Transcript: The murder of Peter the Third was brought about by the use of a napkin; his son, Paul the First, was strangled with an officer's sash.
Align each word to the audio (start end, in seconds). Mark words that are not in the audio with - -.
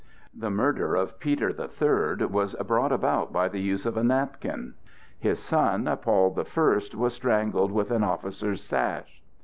The 0.33 0.49
murder 0.49 0.95
of 0.95 1.19
Peter 1.19 1.53
the 1.53 1.67
Third 1.67 2.21
was 2.31 2.55
brought 2.65 2.91
about 2.91 3.31
by 3.31 3.47
the 3.47 3.61
use 3.61 3.85
of 3.85 3.97
a 3.97 4.03
napkin; 4.03 4.73
his 5.19 5.37
son, 5.39 5.85
Paul 6.01 6.31
the 6.31 6.43
First, 6.43 6.95
was 6.95 7.13
strangled 7.13 7.71
with 7.71 7.91
an 7.91 8.03
officer's 8.03 8.63
sash. 8.63 9.21